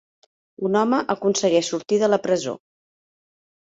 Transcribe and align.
Un 0.69 0.77
home 0.81 1.03
aconsegueix 1.15 1.71
sortir 1.71 2.03
de 2.07 2.13
la 2.17 2.23
presó. 2.29 2.59